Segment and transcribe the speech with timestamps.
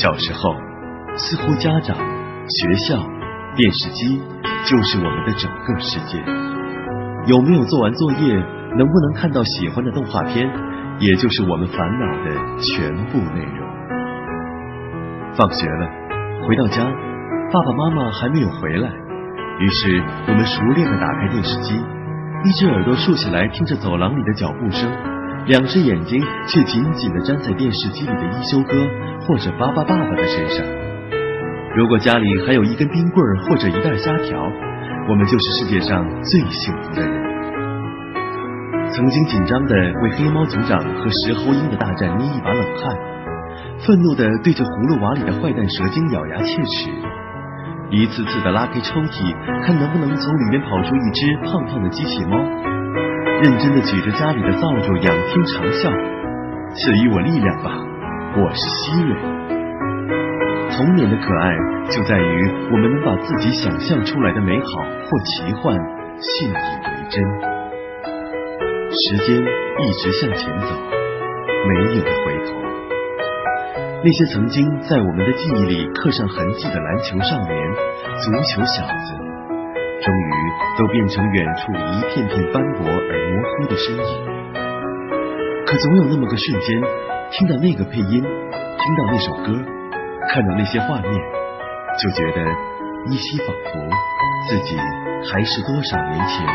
[0.00, 0.54] 小时候，
[1.16, 2.96] 似乎家长、学校、
[3.56, 4.22] 电视机
[4.64, 6.22] 就是我们的整个世界。
[7.26, 8.32] 有没有做完作业，
[8.76, 10.48] 能不能看到喜欢的动画片，
[11.00, 12.30] 也就是我们烦恼的
[12.62, 13.66] 全部内容。
[15.34, 15.90] 放学了，
[16.46, 16.84] 回到家，
[17.52, 18.88] 爸爸妈妈还没有回来，
[19.58, 21.74] 于是我们熟练的打开电视机，
[22.44, 24.88] 一只耳朵竖起来听着走廊里的脚步声，
[25.48, 28.74] 两只眼睛却紧紧的粘在电视机里的一休哥
[29.26, 30.62] 或者巴巴爸爸的身上。
[31.74, 34.38] 如果家里还有一根冰棍或者一袋虾条，
[35.08, 37.10] 我们就是世界上最幸福的人。
[38.90, 42.94] 曾经紧张的为黑猫警长和石猴鹰的大战捏一把冷汗，
[43.86, 46.90] 愤怒的对着葫芦娃里的坏蛋蛇精咬牙切齿，
[47.88, 49.32] 一次次的拉开抽屉，
[49.64, 52.36] 看能不能从里面跑出一只胖胖的机器猫，
[53.40, 55.88] 认真的举着家里的扫帚仰天长啸
[56.74, 57.70] ：“赐予我力量吧，
[58.34, 59.14] 我是希瑞。”
[60.74, 61.54] 童年的可爱
[61.88, 65.78] 就在于我们能把自己想象出来的美好或奇幻
[66.18, 67.22] 信以为真。
[68.90, 70.66] 时间一直向前走，
[71.68, 72.58] 没有回头。
[74.02, 77.72] 那些曾经在我们的记忆里刻上痕迹的篮球少年、
[78.18, 79.14] 足球小子，
[80.00, 80.30] 终于
[80.78, 84.02] 都变成远处一片片斑驳而模糊的身影。
[85.66, 86.80] 可总有那么个瞬间，
[87.30, 89.52] 听到那个配音，听到那首歌，
[90.28, 91.12] 看到那些画面，
[91.98, 92.42] 就觉得
[93.10, 93.88] 依稀仿佛
[94.48, 94.76] 自己
[95.32, 96.46] 还是多少年前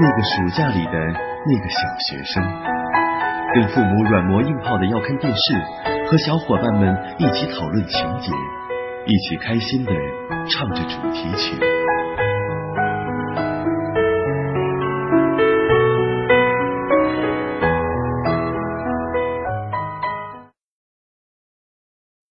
[0.00, 1.28] 那个暑假里的。
[1.46, 1.78] 那个小
[2.10, 2.42] 学生
[3.54, 5.54] 跟父母软磨硬泡的要看电视，
[6.10, 8.32] 和小伙伴们一起讨论情节，
[9.06, 9.92] 一起开心的
[10.50, 11.56] 唱着主题曲。